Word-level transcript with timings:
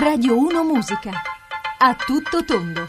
Radio 0.00 0.34
1 0.38 0.64
Musica. 0.64 1.10
A 1.76 1.94
tutto 1.94 2.42
tondo. 2.42 2.86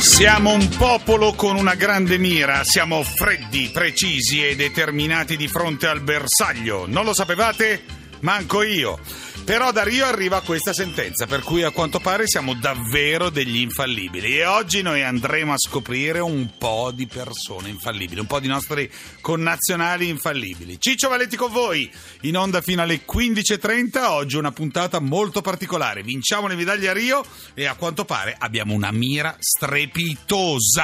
Siamo 0.00 0.50
un 0.50 0.68
popolo 0.76 1.34
con 1.34 1.54
una 1.54 1.76
grande 1.76 2.18
mira, 2.18 2.64
siamo 2.64 3.04
freddi, 3.04 3.70
precisi 3.72 4.44
e 4.44 4.56
determinati 4.56 5.36
di 5.36 5.46
fronte 5.46 5.86
al 5.86 6.00
bersaglio. 6.00 6.86
Non 6.88 7.04
lo 7.04 7.14
sapevate? 7.14 7.84
Manco 8.22 8.64
io. 8.64 8.98
Però 9.44 9.72
da 9.72 9.82
Rio 9.82 10.06
arriva 10.06 10.40
questa 10.40 10.72
sentenza, 10.72 11.26
per 11.26 11.42
cui 11.42 11.64
a 11.64 11.72
quanto 11.72 11.98
pare 11.98 12.28
siamo 12.28 12.54
davvero 12.54 13.28
degli 13.28 13.56
infallibili. 13.56 14.38
E 14.38 14.46
oggi 14.46 14.82
noi 14.82 15.02
andremo 15.02 15.52
a 15.52 15.58
scoprire 15.58 16.20
un 16.20 16.52
po' 16.56 16.92
di 16.94 17.08
persone 17.08 17.68
infallibili, 17.68 18.20
un 18.20 18.26
po' 18.26 18.38
di 18.38 18.46
nostri 18.46 18.88
connazionali 19.20 20.08
infallibili. 20.08 20.78
Ciccio 20.80 21.08
Valetti 21.08 21.36
con 21.36 21.50
voi, 21.50 21.90
in 22.22 22.36
onda 22.36 22.60
fino 22.60 22.82
alle 22.82 23.00
15.30. 23.04 24.04
Oggi 24.04 24.36
una 24.36 24.52
puntata 24.52 25.00
molto 25.00 25.40
particolare. 25.40 26.04
Vinciamo 26.04 26.46
le 26.46 26.54
medaglie 26.54 26.88
a 26.88 26.92
Rio 26.92 27.24
e 27.54 27.66
a 27.66 27.74
quanto 27.74 28.04
pare 28.04 28.36
abbiamo 28.38 28.74
una 28.74 28.92
mira 28.92 29.34
strepitosa. 29.40 30.80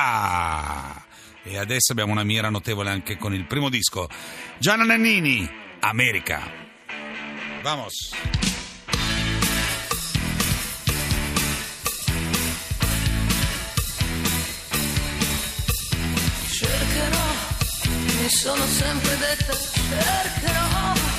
E 1.45 1.57
adesso 1.57 1.93
abbiamo 1.93 2.11
una 2.11 2.25
mira 2.25 2.51
notevole 2.51 2.91
anche 2.91 3.17
con 3.17 3.33
il 3.33 3.47
primo 3.47 3.69
disco. 3.69 4.09
Gianna 4.59 4.83
Nannini, 4.83 5.49
America. 5.81 6.67
Vamos. 7.63 8.48
Mi 18.29 18.35
sono 18.35 18.67
sempre 18.67 19.17
detta, 19.17 19.55
cercherò. 19.55 21.18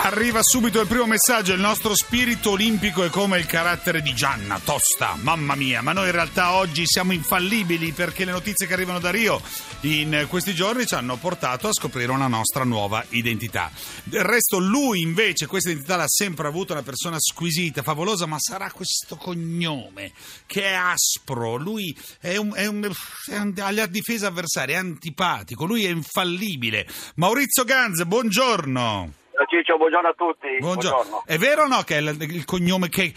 Arriva 0.00 0.38
subito 0.42 0.80
il 0.80 0.86
primo 0.86 1.06
messaggio, 1.06 1.52
il 1.52 1.60
nostro 1.60 1.94
spirito 1.94 2.52
olimpico 2.52 3.02
è 3.02 3.10
come 3.10 3.36
il 3.36 3.46
carattere 3.46 4.00
di 4.00 4.14
Gianna, 4.14 4.60
tosta, 4.62 5.16
mamma 5.20 5.56
mia, 5.56 5.82
ma 5.82 5.92
noi 5.92 6.06
in 6.06 6.12
realtà 6.12 6.52
oggi 6.52 6.86
siamo 6.86 7.12
infallibili 7.12 7.90
perché 7.90 8.24
le 8.24 8.30
notizie 8.30 8.68
che 8.68 8.74
arrivano 8.74 9.00
da 9.00 9.10
Rio 9.10 9.42
in 9.80 10.26
questi 10.28 10.54
giorni 10.54 10.86
ci 10.86 10.94
hanno 10.94 11.16
portato 11.16 11.66
a 11.66 11.72
scoprire 11.72 12.12
una 12.12 12.28
nostra 12.28 12.62
nuova 12.62 13.04
identità. 13.10 13.72
Del 14.04 14.22
resto 14.22 14.58
lui 14.58 15.02
invece 15.02 15.46
questa 15.46 15.70
identità 15.70 15.96
l'ha 15.96 16.08
sempre 16.08 16.46
avuta, 16.46 16.74
una 16.74 16.82
persona 16.82 17.16
squisita, 17.18 17.82
favolosa, 17.82 18.24
ma 18.24 18.38
sarà 18.38 18.70
questo 18.70 19.16
cognome 19.16 20.12
che 20.46 20.62
è 20.62 20.74
aspro, 20.74 21.56
lui 21.56 21.94
è 22.20 22.36
un, 22.36 22.52
è 22.54 22.66
un, 22.66 22.88
è 23.26 23.36
un 23.36 23.52
alla 23.58 23.86
difesa 23.86 24.28
avversaria, 24.28 24.76
è 24.76 24.78
antipatico, 24.78 25.64
lui 25.64 25.84
è 25.84 25.90
infallibile. 25.90 26.86
Maurizio 27.16 27.64
Ganz, 27.64 28.04
buongiorno. 28.04 29.26
Ciccio, 29.46 29.76
buongiorno 29.76 30.08
a 30.08 30.14
tutti. 30.14 30.48
Buongiorno. 30.58 31.22
È 31.24 31.36
vero 31.38 31.62
o 31.62 31.66
no 31.66 31.82
che 31.82 31.98
è 31.98 32.00
il, 32.00 32.16
il 32.20 32.44
cognome 32.44 32.88
che... 32.88 33.12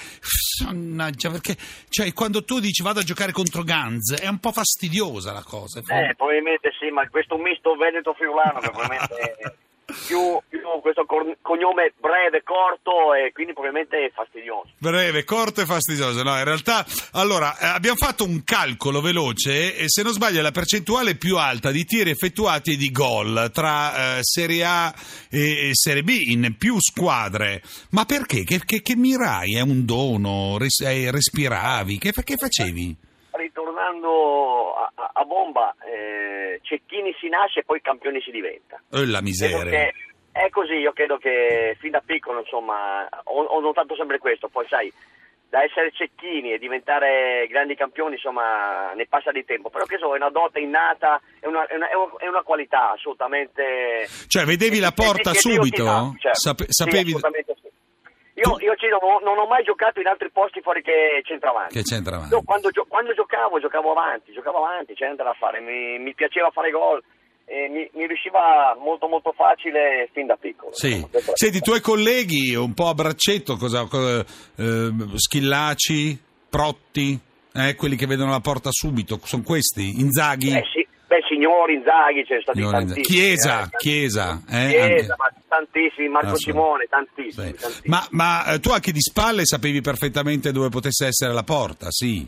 Mannaggia, 0.65 1.31
perché 1.31 1.55
cioè, 1.89 2.13
quando 2.13 2.43
tu 2.43 2.59
dici 2.59 2.83
vado 2.83 2.99
a 2.99 3.03
giocare 3.03 3.31
contro 3.31 3.63
Ganz 3.63 4.21
è 4.21 4.27
un 4.27 4.39
po' 4.39 4.51
fastidiosa 4.51 5.31
la 5.31 5.43
cosa. 5.43 5.79
Eh, 5.79 6.13
probabilmente 6.15 6.71
sì, 6.77 6.89
ma 6.91 7.07
questo 7.09 7.37
misto 7.37 7.75
veneto-friulano 7.75 8.59
che 8.59 8.69
probabilmente 8.69 9.57
più, 10.07 10.39
più 10.47 10.59
questo 10.81 11.05
cognome 11.05 11.93
breve, 11.99 12.43
corto 12.43 13.13
e 13.13 13.31
quindi 13.31 13.53
probabilmente 13.53 14.11
fastidioso. 14.13 14.69
Breve, 14.77 15.23
corto 15.23 15.61
e 15.61 15.65
fastidioso. 15.65 16.23
No, 16.23 16.37
in 16.37 16.43
realtà, 16.43 16.85
allora, 17.13 17.57
eh, 17.57 17.65
abbiamo 17.67 17.97
fatto 17.97 18.23
un 18.23 18.43
calcolo 18.43 19.01
veloce 19.01 19.75
e 19.77 19.85
se 19.87 20.03
non 20.03 20.13
sbaglio 20.13 20.39
è 20.39 20.41
la 20.41 20.51
percentuale 20.51 21.15
più 21.15 21.37
alta 21.37 21.71
di 21.71 21.85
tiri 21.85 22.09
effettuati 22.09 22.73
e 22.73 22.77
di 22.77 22.91
gol 22.91 23.49
tra 23.53 24.17
eh, 24.17 24.23
Serie 24.23 24.63
A 24.63 24.93
e, 25.29 25.69
e 25.69 25.71
Serie 25.73 26.03
B 26.03 26.09
in 26.09 26.55
più 26.57 26.77
squadre. 26.79 27.61
Ma 27.91 28.05
perché? 28.05 28.43
Che, 28.43 28.61
che, 28.65 28.81
che 28.81 28.95
mirai? 28.95 29.55
È 29.55 29.61
un 29.61 29.85
dono? 29.85 30.57
Res- 30.57 30.81
eh, 30.81 31.11
respiravi? 31.11 31.97
Che, 31.97 32.11
che 32.11 32.35
facevi? 32.35 32.95
Ritornando 33.31 34.60
a, 35.21 35.25
bomba, 35.25 35.75
eh, 35.85 36.59
Cecchini 36.63 37.13
si 37.19 37.29
nasce 37.29 37.59
e 37.61 37.63
poi 37.63 37.81
campioni 37.81 38.21
si 38.21 38.31
diventa. 38.31 38.81
Oh, 38.91 39.03
la 39.05 39.21
miseria. 39.21 39.91
è 40.31 40.49
così, 40.49 40.73
io 40.73 40.93
credo 40.93 41.17
che 41.17 41.75
fin 41.79 41.91
da 41.91 42.01
piccolo, 42.05 42.39
insomma, 42.39 43.07
ho, 43.25 43.43
ho 43.43 43.59
notato 43.59 43.95
sempre 43.95 44.17
questo, 44.17 44.47
poi 44.47 44.65
sai, 44.67 44.91
da 45.49 45.61
essere 45.63 45.91
cecchini 45.91 46.53
e 46.53 46.57
diventare 46.59 47.45
grandi 47.49 47.75
campioni, 47.75 48.13
insomma, 48.15 48.93
ne 48.93 49.05
passa 49.07 49.31
di 49.31 49.43
tempo, 49.43 49.69
però 49.69 49.83
che 49.83 49.97
so, 49.97 50.13
è 50.13 50.17
una 50.17 50.29
dote 50.29 50.61
innata, 50.61 51.19
è 51.41 51.45
una, 51.47 51.65
è 51.67 51.75
una- 51.75 51.89
è 51.89 51.93
un- 51.95 52.13
è 52.19 52.27
una 52.27 52.41
qualità 52.43 52.91
assolutamente... 52.91 54.07
Cioè, 54.27 54.45
vedevi 54.45 54.79
la 54.79 54.91
porta 54.91 55.31
che- 55.31 55.39
che 55.39 55.39
subito? 55.39 55.83
Dà, 55.83 56.09
certo. 56.19 56.39
Sape- 56.39 56.63
Sì, 56.69 56.71
sapevi 56.71 57.09
assolutamente 57.13 57.55
sì. 57.60 57.60
Io, 58.43 58.57
io 58.59 58.75
ci- 58.75 58.87
non, 58.87 59.21
non 59.23 59.37
ho 59.37 59.47
mai 59.47 59.63
giocato 59.63 59.99
in 59.99 60.07
altri 60.07 60.29
posti 60.31 60.61
fuori 60.61 60.81
che 60.81 61.21
centravanti. 61.23 61.75
che 61.75 61.83
c'entra 61.83 62.15
avanti? 62.15 62.33
Io 62.33 62.41
quando, 62.43 62.69
gio- 62.71 62.85
quando 62.87 63.13
giocavo, 63.13 63.59
giocavo 63.59 63.91
avanti, 63.91 64.31
giocavo 64.33 64.57
avanti, 64.65 64.93
c'è 64.93 65.05
niente 65.05 65.23
da 65.23 65.33
fare, 65.37 65.59
mi, 65.61 65.99
mi 65.99 66.13
piaceva 66.13 66.49
fare 66.51 66.71
gol, 66.71 67.01
e 67.45 67.67
mi, 67.69 67.89
mi 67.93 68.07
riusciva 68.07 68.75
molto 68.79 69.07
molto 69.07 69.33
facile 69.33 70.09
fin 70.13 70.25
da 70.25 70.37
piccolo. 70.37 70.71
Sì. 70.73 71.05
Senti, 71.33 71.57
i 71.57 71.61
tuoi 71.61 71.81
colleghi 71.81 72.55
un 72.55 72.73
po' 72.73 72.87
a 72.87 72.93
braccetto, 72.93 73.57
cosa, 73.57 73.85
cosa- 73.87 74.25
eh, 74.57 74.89
Schillaci, 75.15 76.17
Protti, 76.49 77.19
eh, 77.53 77.75
quelli 77.75 77.95
che 77.95 78.05
vedono 78.05 78.31
la 78.31 78.39
porta 78.39 78.69
subito, 78.71 79.19
sono 79.23 79.43
questi? 79.43 79.99
Inzaghi? 79.99 80.51
Eh 80.55 80.63
sì, 80.73 80.87
signori 81.31 81.75
Inzaghi, 81.75 82.23
c'è 82.25 82.37
Inzaghi. 82.37 82.69
tantissimi. 82.69 83.05
Chiesa, 83.05 83.63
eh, 83.63 83.77
Chiesa, 83.77 84.41
eh, 84.49 84.67
Chiesa, 84.69 85.15
ma 85.17 85.31
tantissimi, 85.47 86.07
Marco. 86.09 86.35
Simone, 86.35 86.87
tantissimi. 86.89 87.31
Sì. 87.31 87.53
tantissimi. 87.61 87.87
Ma, 87.87 88.05
ma, 88.11 88.45
eh, 88.53 88.59
tu 88.59 88.69
anche 88.71 88.91
di 88.91 89.01
spalle 89.01 89.45
sapevi 89.45 89.81
perfettamente 89.81 90.51
dove 90.51 90.69
potesse 90.69 91.07
essere 91.07 91.33
la 91.33 91.43
porta, 91.43 91.87
sì. 91.89 92.27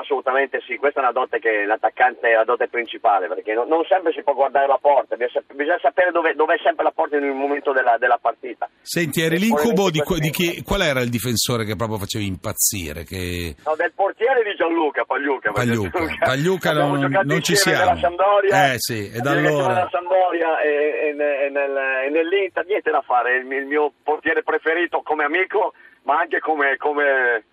Assolutamente 0.00 0.60
sì, 0.66 0.76
questa 0.76 1.00
è 1.00 1.02
una 1.02 1.12
dote 1.12 1.38
che 1.38 1.64
l'attaccante 1.64 2.28
è 2.30 2.34
la 2.34 2.44
dote 2.44 2.68
principale, 2.68 3.28
perché 3.28 3.52
non, 3.54 3.68
non 3.68 3.84
sempre 3.84 4.12
si 4.12 4.22
può 4.22 4.32
guardare 4.34 4.66
la 4.66 4.78
porta, 4.80 5.14
bisogna, 5.16 5.30
sap- 5.32 5.52
bisogna 5.54 5.78
sapere 5.80 6.10
dove, 6.10 6.34
dove 6.34 6.54
è 6.54 6.58
sempre 6.62 6.84
la 6.84 6.90
porta 6.90 7.16
in 7.16 7.24
il 7.24 7.32
momento 7.34 7.72
della, 7.72 7.96
della 7.98 8.18
partita. 8.20 8.68
Senti, 8.80 9.20
eri 9.20 9.38
l'incubo 9.38 9.90
di, 9.90 10.02
di 10.18 10.30
chi, 10.30 10.62
qual 10.62 10.80
era 10.82 11.00
il 11.00 11.10
difensore 11.10 11.64
che 11.64 11.76
proprio 11.76 11.98
facevi 11.98 12.26
impazzire? 12.26 13.04
Che... 13.04 13.54
No, 13.64 13.74
del 13.76 13.92
portiere 13.94 14.42
di 14.42 14.54
Gianluca 14.56 15.04
Pagliuca. 15.04 15.52
Pagliuca. 15.52 16.00
Pagliuca 16.18 16.70
abbiamo 16.70 16.96
non- 16.96 17.20
non 17.24 17.42
ci 17.42 17.56
siamo. 17.56 17.96
Sampdoria, 17.98 18.72
Eh 18.72 18.76
sì, 18.78 19.10
e 19.10 19.20
da 19.20 19.32
allora- 19.32 19.88
Sampdoria 19.90 20.60
e, 20.60 20.68
e 20.68 21.08
e 21.10 21.12
nel, 21.50 21.76
e 22.06 22.08
nell'Inter, 22.10 22.64
niente 22.66 22.90
da 22.90 23.02
fare, 23.02 23.36
il, 23.36 23.44
mio- 23.44 23.58
il 23.58 23.66
mio 23.66 23.92
portiere 24.02 24.42
preferito 24.42 25.02
come 25.02 25.24
amico, 25.24 25.72
ma 26.04 26.18
anche 26.18 26.38
come, 26.38 26.76
come, 26.76 27.44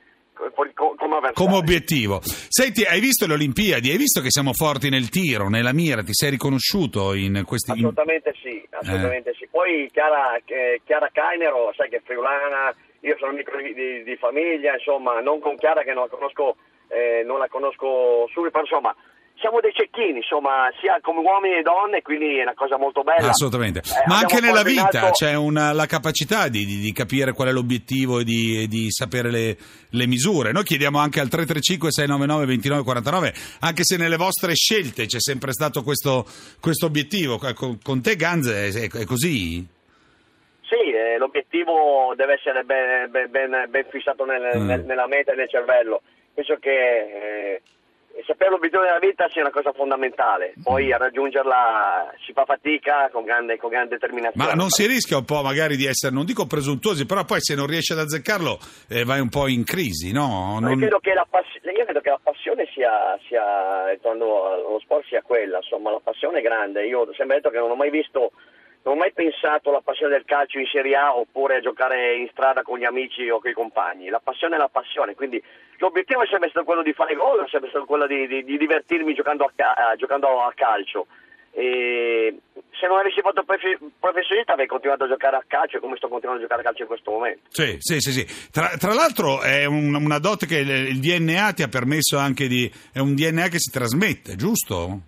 come, 1.33 1.55
obiettivo. 1.55 2.21
Senti, 2.21 2.83
hai 2.83 2.99
visto 2.99 3.25
le 3.27 3.33
Olimpiadi? 3.33 3.89
Hai 3.89 3.97
visto 3.97 4.21
che 4.21 4.29
siamo 4.29 4.53
forti 4.53 4.89
nel 4.89 5.09
tiro, 5.09 5.49
nella 5.49 5.73
mira? 5.73 6.03
Ti 6.03 6.13
sei 6.13 6.31
riconosciuto 6.31 7.13
in 7.13 7.43
questi... 7.45 7.71
Assolutamente 7.71 8.33
sì, 8.41 8.65
assolutamente 8.69 9.33
sì. 9.37 9.47
Poi 9.49 9.89
Chiara, 9.91 10.37
eh, 10.45 10.81
Chiara 10.85 11.09
Cainero, 11.11 11.73
sai 11.75 11.89
che 11.89 11.97
è 11.97 12.01
friulana, 12.03 12.73
io 13.01 13.15
sono 13.17 13.31
amico 13.31 13.51
di, 13.57 13.73
di- 13.73 14.03
di 14.03 14.15
famiglia, 14.17 14.73
insomma, 14.73 15.19
non 15.19 15.39
con 15.39 15.55
Chiara 15.57 15.83
che 15.83 15.93
non 15.93 16.03
la 16.03 16.09
conosco, 16.09 16.57
eh, 16.87 17.23
non 17.25 17.39
la 17.39 17.47
conosco 17.47 18.27
subito, 18.31 18.51
però 18.51 18.63
insomma, 18.63 18.95
siamo 19.39 19.59
dei 19.59 19.71
cecchini, 19.73 20.17
insomma, 20.17 20.71
sia 20.79 20.97
come 21.01 21.19
uomini 21.21 21.57
e 21.57 21.61
donne, 21.61 22.01
quindi 22.01 22.39
è 22.39 22.41
una 22.41 22.53
cosa 22.55 22.77
molto 22.77 23.03
bella. 23.03 23.29
Assolutamente. 23.29 23.79
Eh, 23.79 24.03
Ma 24.07 24.17
anche 24.19 24.39
nella 24.39 24.63
vita 24.63 25.09
c'è 25.11 25.35
una- 25.35 25.73
la 25.73 25.85
capacità 25.85 26.47
di, 26.47 26.65
di- 26.65 26.79
di 26.79 26.91
capire 26.91 27.33
qual 27.33 27.49
è 27.49 27.51
l'obiettivo 27.51 28.19
e 28.19 28.23
di, 28.23 28.67
di 28.67 28.89
sapere 28.91 29.29
le, 29.31 29.57
le 29.89 30.07
misure. 30.07 30.51
Noi 30.51 30.63
chiediamo 30.63 30.97
anche 30.99 31.19
al 31.19 31.27
335-699-2949, 31.27 33.57
anche 33.61 33.83
se 33.83 33.97
nelle 33.97 34.17
vostre 34.17 34.53
scelte 34.55 35.05
c'è 35.05 35.19
sempre 35.19 35.51
stato 35.51 35.83
questo, 35.83 36.25
questo 36.59 36.85
obiettivo. 36.85 37.39
Con, 37.55 37.79
con 37.81 38.01
te, 38.01 38.15
Ganz, 38.15 38.47
è, 38.49 38.89
è 38.89 39.05
così? 39.05 39.65
Sì, 40.67 40.91
eh, 40.91 41.17
l'obiettivo 41.17 42.13
deve 42.15 42.33
essere 42.33 42.63
ben, 42.63 43.09
ben- 43.09 43.31
ben- 43.31 43.65
ben 43.69 43.85
fissato 43.89 44.25
nel- 44.25 44.57
Mm. 44.57 44.65
nel- 44.65 44.83
nella 44.85 45.07
mente 45.07 45.31
e 45.31 45.35
nel 45.35 45.49
cervello. 45.49 46.01
Penso 46.33 46.57
che 46.59 46.69
eh, 46.71 47.61
sapere 48.25 48.51
l'obiettivo 48.51 48.83
della 48.83 48.99
vita 48.99 49.27
sia 49.31 49.41
una 49.41 49.51
cosa 49.51 49.71
fondamentale, 49.73 50.53
poi 50.63 50.91
a 50.91 50.97
raggiungerla 50.97 52.13
si 52.25 52.33
fa 52.33 52.45
fatica 52.45 53.09
con 53.11 53.23
grande, 53.23 53.57
con 53.57 53.69
grande 53.69 53.95
determinazione. 53.97 54.47
Ma 54.47 54.53
non 54.53 54.69
si 54.69 54.85
rischia 54.87 55.17
un 55.17 55.25
po' 55.25 55.41
magari 55.41 55.75
di 55.75 55.85
essere, 55.85 56.13
non 56.13 56.25
dico 56.25 56.45
presuntuosi, 56.45 57.05
però 57.05 57.23
poi 57.25 57.39
se 57.41 57.55
non 57.55 57.67
riesci 57.67 57.93
ad 57.93 57.99
azzeccarlo 57.99 58.59
eh, 58.89 59.03
vai 59.03 59.19
un 59.19 59.29
po' 59.29 59.47
in 59.47 59.63
crisi, 59.63 60.11
no? 60.11 60.57
Ma 60.59 60.69
Io 60.69 60.75
Non- 60.75 60.79
credo, 60.79 60.99
che 60.99 61.13
la 61.13 61.25
pass- 61.29 61.45
io 61.63 61.83
credo 61.83 62.01
che 62.01 62.09
la 62.09 62.19
passione 62.21 62.67
sia, 62.73 63.17
sia 63.27 63.43
tornando 64.01 64.51
allo 64.51 64.79
sport 64.81 65.05
sia 65.07 65.21
quella, 65.21 65.57
insomma 65.57 65.91
la 65.91 66.01
passione 66.03 66.39
è 66.39 66.41
grande. 66.41 66.85
Io 66.85 67.01
ho 67.01 67.13
sempre 67.13 67.35
detto 67.37 67.49
che 67.49 67.57
non 67.59 67.69
ho 67.71 67.75
mai 67.75 67.89
visto, 67.91 68.31
non 68.83 68.95
ho 68.95 68.97
mai 68.97 69.11
pensato 69.11 69.69
alla 69.69 69.81
passione 69.81 70.13
del 70.13 70.23
calcio 70.25 70.59
in 70.59 70.65
Serie 70.71 70.95
A 70.95 71.15
oppure 71.17 71.57
a 71.57 71.61
giocare 71.61 72.15
in 72.15 72.27
strada 72.31 72.61
con 72.61 72.77
gli 72.79 72.85
amici 72.85 73.29
o 73.29 73.39
con 73.39 73.49
i 73.51 73.53
compagni. 73.53 74.09
La 74.09 74.21
passione 74.23 74.55
è 74.55 74.57
la 74.57 74.69
passione, 74.69 75.13
quindi 75.15 75.41
l'obiettivo 75.77 76.21
è 76.23 76.27
sempre 76.27 76.49
stato 76.49 76.65
quello 76.65 76.83
di 76.83 76.93
fare 76.93 77.13
gol, 77.15 77.43
è 77.45 77.49
sempre 77.49 77.69
stato 77.69 77.85
quello 77.85 78.07
di, 78.07 78.27
di- 78.27 78.43
di 78.45 78.57
divertirmi 78.57 79.13
giocando 79.13 79.43
a, 79.43 79.51
ca- 79.55 79.73
a- 79.73 79.95
giocando 79.95 80.41
a 80.41 80.51
calcio. 80.55 81.07
E 81.51 82.37
se 82.79 82.85
non 82.87 82.99
avessi 82.99 83.19
fatto 83.21 83.43
profe- 83.43 83.79
professionista 83.99 84.51
avrei 84.53 84.67
continuato 84.67 85.05
a 85.05 85.07
giocare 85.07 85.37
a 85.37 85.43
calcio 85.47 85.79
come 85.79 85.95
sto 85.97 86.07
continuando 86.07 86.43
a 86.43 86.47
giocare 86.47 86.61
a 86.61 86.65
calcio 86.65 86.83
in 86.83 86.87
questo 86.87 87.09
momento. 87.11 87.41
Sì, 87.49 87.77
sì, 87.79 87.99
sì. 87.99 88.11
sì. 88.11 88.49
Tra, 88.51 88.67
tra 88.77 88.93
l'altro 88.93 89.41
è 89.41 89.65
un- 89.65 89.95
una 89.95 90.19
dote 90.19 90.45
che 90.45 90.57
il 90.59 90.99
DNA 90.99 91.53
ti 91.53 91.63
ha 91.63 91.67
permesso 91.67 92.17
anche 92.17 92.47
di... 92.47 92.71
è 92.93 92.99
un 92.99 93.15
DNA 93.15 93.47
che 93.47 93.57
si 93.59 93.71
trasmette, 93.71 94.35
giusto? 94.35 94.99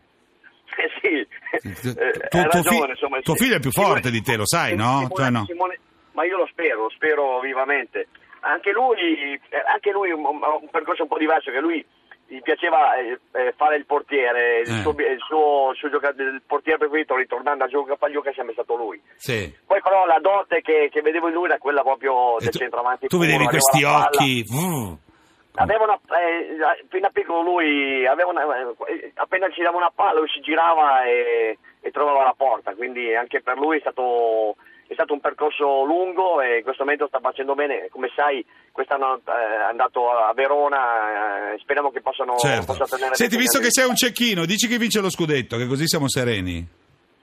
Eh 1.64 1.90
eh, 2.30 2.48
ragione, 2.48 2.92
insomma, 2.92 3.20
tuo 3.22 3.36
figlio 3.36 3.56
è 3.56 3.60
più 3.60 3.72
forte 3.72 4.10
di 4.12 4.22
te, 4.22 4.36
lo 4.36 4.46
sai, 4.46 4.76
no? 4.76 5.00
Simone- 5.08 5.16
Cioè, 5.16 5.30
no? 5.30 5.46
Simone- 5.46 5.80
ma 6.14 6.26
io 6.26 6.38
lo 6.38 6.48
spero, 6.48 6.84
lo 6.84 6.90
spero 6.90 7.40
vivamente. 7.40 8.08
Anche 8.42 8.72
lui, 8.72 9.34
eh, 9.34 9.42
anche 9.72 9.92
lui 9.92 10.12
un, 10.12 10.24
un 10.26 10.70
percorso 10.72 11.04
un 11.04 11.10
po' 11.10 11.18
diverso, 11.18 11.52
che 11.52 11.60
lui 11.60 11.86
gli 12.32 12.42
piaceva 12.42 12.96
eh, 12.96 13.20
eh, 13.34 13.54
fare 13.58 13.76
il 13.78 13.86
portiere, 13.86 14.60
il, 14.60 14.70
Eh. 14.72 14.82
suo, 14.82 14.92
il 14.98 15.18
suo- 15.26 15.72
il 15.72 15.78
suo 15.78 15.90
gioca- 15.90 16.14
il 16.16 16.42
portiere 16.46 16.78
preferito 16.78 17.16
ritornando 17.16 17.64
a 17.64 17.68
gioco 17.68 17.94
a 17.94 17.98
Pagliuca 17.98 18.30
è 18.30 18.34
sempre 18.34 18.54
stato 18.54 18.76
lui. 18.76 19.02
Sì. 19.16 19.52
Poi 19.66 19.82
però 19.82 20.06
la 20.06 20.20
dote 20.22 20.62
che, 20.62 20.90
che 20.92 21.02
vedevo 21.02 21.28
in 21.28 21.34
lui 21.34 21.46
era 21.46 21.58
quella 21.58 21.82
proprio 21.82 22.36
del 22.40 22.50
tu, 22.50 22.60
centravanti. 22.60 23.08
tu 23.08 23.18
vedevi 23.18 23.46
questi 23.48 23.82
la 23.82 23.90
palla. 23.90 24.10
Una, 25.64 26.00
eh, 26.22 26.86
fino 26.88 27.08
a 27.08 27.12
piccolo 27.12 27.42
lui 27.42 28.06
aveva 28.06 28.30
una, 28.30 28.44
eh, 28.88 29.12
appena 29.16 29.50
ci 29.50 29.62
dava 29.62 29.78
una 29.78 29.92
palla 29.94 30.20
lui 30.20 30.30
si 30.30 30.40
girava 30.40 31.04
e, 31.04 31.58
e 31.82 31.92
trovava 31.92 32.24
la 32.24 32.36
porta, 32.36 32.74
quindi 32.76 33.16
anche 33.16 33.42
per 33.42 33.58
lui 33.58 33.78
è 33.78 33.80
stato, 33.80 34.56
è 34.88 34.94
stato 34.94 35.14
un 35.14 35.20
percorso 35.20 35.84
lungo 35.84 36.42
e 36.42 36.58
in 36.58 36.64
questo 36.64 36.84
momento 36.84 37.08
sta 37.08 37.20
facendo 37.20 37.56
bene, 37.56 37.88
come 37.90 38.10
sai 38.16 38.46
quest'anno 38.72 39.18
eh, 39.18 39.22
è 39.26 39.64
andato 39.70 40.10
a 40.10 40.32
Verona, 40.34 41.54
eh, 41.54 41.60
speriamo 41.60 41.92
che 41.92 42.02
possano, 42.02 42.38
certo. 42.38 42.74
possa 42.74 42.86
tenere 42.86 43.16
Senti, 43.16 43.38
visto 43.38 43.60
che 43.60 43.72
sei 43.72 43.88
un 43.88 43.96
cecchino, 43.96 44.46
dici 44.46 44.68
che 44.68 44.78
vince 44.78 45.02
lo 45.02 45.10
scudetto, 45.10 45.58
che 45.58 45.68
così 45.68 45.88
siamo 45.88 46.08
sereni. 46.08 46.66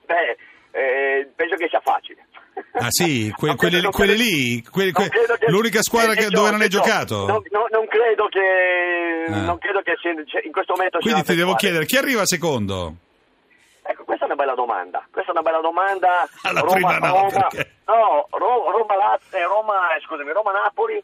Beh, 0.05 0.37
eh, 0.77 1.29
penso 1.35 1.55
che 1.55 1.67
sia 1.69 1.81
facile. 1.81 2.25
Ah 2.73 2.89
sì, 2.89 3.31
que- 3.37 3.47
Non 3.47 3.55
quelle 3.55 3.81
non 3.81 3.91
lì, 4.15 4.61
que- 4.61 4.83
non 4.85 4.91
que- 4.93 5.09
che- 5.09 5.49
l'unica 5.51 5.81
squadra 5.81 6.13
eh, 6.13 6.15
che- 6.15 6.29
dove 6.29 6.45
no, 6.47 6.51
non 6.53 6.61
hai 6.61 6.69
giocato? 6.69 7.25
no, 7.25 7.41
no, 7.49 7.65
non 7.71 7.87
credo 7.87 8.27
che, 8.27 9.23
Eh. 9.25 9.29
non 9.29 9.57
credo 9.57 9.81
che 9.81 9.93
sia- 10.01 10.11
in 10.43 10.51
questo 10.51 10.73
momento 10.75 10.99
Quindi 10.99 11.23
ti 11.23 11.35
devo 11.35 11.55
chiedere, 11.55 11.85
chi 11.85 11.97
arriva 11.97 12.25
secondo? 12.25 12.95
Ecco, 13.89 14.03
questa 14.03 14.25
è 14.25 14.27
una 14.27 14.35
bella 14.35 14.53
domanda. 14.53 15.05
Questa 15.09 15.31
è 15.31 15.33
una 15.33 15.43
bella 15.43 15.61
domanda. 15.61 16.27
Alla 16.43 16.61
prima 16.61 16.97
no, 16.97 17.27
perché? 17.31 17.71
no, 17.85 18.27
Ro- 18.31 18.69
Roma, 18.71 18.95
Lazio, 18.97 19.47
Roma, 19.47 19.95
eh, 19.95 20.01
scusami, 20.01 20.31
Roma 20.31 20.51
Napoli 20.51 21.01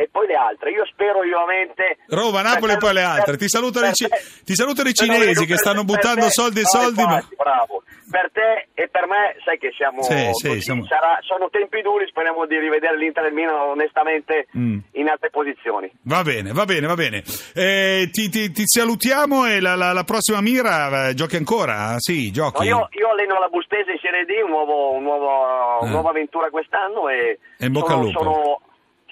e 0.00 0.08
poi 0.12 0.28
le 0.28 0.34
altre. 0.36 0.70
Io 0.70 0.86
spero 0.86 1.22
vivamente 1.22 1.98
Roma, 2.06 2.40
Napoli 2.40 2.74
e 2.74 2.76
poi 2.76 2.92
le 2.92 3.02
altre. 3.02 3.36
Ti 3.36 3.48
salutano, 3.48 3.88
i, 3.88 3.92
ci- 3.94 4.06
ti 4.44 4.54
salutano 4.54 4.88
i 4.88 4.94
No, 4.96 5.06
no, 5.06 5.12
cinesi 5.18 5.44
che 5.44 5.56
stanno 5.56 5.82
buttando 5.82 6.26
te- 6.26 6.30
soldi 6.30 6.60
e 6.60 6.62
no, 6.62 6.68
soldi, 6.68 7.02
ma... 7.02 7.14
infatti, 7.16 7.34
bravo. 7.36 7.82
Per 8.10 8.30
te 8.32 8.68
e 8.72 8.88
per 8.88 9.06
me, 9.06 9.36
sai 9.44 9.58
che 9.58 9.70
siamo, 9.76 10.02
Sì, 10.02 10.30
sì, 10.32 10.60
siamo- 10.62 10.86
sarà- 10.86 11.18
sono 11.22 11.50
tempi 11.50 11.82
duri, 11.82 12.06
speriamo 12.06 12.46
di 12.46 12.56
rivedere 12.58 12.96
l'Inter 12.96 13.24
e 13.24 13.28
il 13.28 13.34
Milan 13.34 13.54
onestamente 13.54 14.46
Mm. 14.56 14.78
in 14.92 15.08
altre 15.08 15.28
posizioni. 15.30 15.90
Va 16.04 16.22
bene, 16.22 16.52
va 16.52 16.64
bene, 16.64 16.86
va 16.86 16.94
bene. 16.94 17.22
Eh, 17.54 18.08
ti, 18.12 18.28
ti- 18.30 18.50
ti 18.52 18.62
salutiamo 18.64 19.46
e 19.46 19.60
la, 19.60 19.74
la- 19.74 19.92
la 19.92 20.04
prossima 20.04 20.40
mira 20.40 21.08
eh, 21.08 21.14
giochi 21.14 21.36
ancora? 21.36 21.96
Sì, 21.98 22.26
No, 22.26 22.32
giochi. 22.32 22.64
io, 22.66 22.88
io 22.92 23.10
alleno 23.10 23.38
la 23.40 23.48
Bustese 23.48 23.90
in 23.92 23.98
Serie 24.00 24.24
D, 24.24 24.42
un 24.42 24.50
nuovo, 24.50 24.92
un 24.92 25.02
nuovo- 25.02 25.80
Eh. 25.84 25.88
nuova 25.88 26.10
avventura 26.10 26.48
quest'anno 26.50 27.08
e, 27.10 27.38
E 27.58 27.66
in 27.66 27.72
bocca 27.72 27.92
al 27.94 27.98
sono, 27.98 28.06
lupo. 28.06 28.22
sono- 28.22 28.60